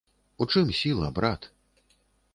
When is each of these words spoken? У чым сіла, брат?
У 0.45 0.47
чым 0.53 0.71
сіла, 0.79 1.11
брат? 1.21 1.41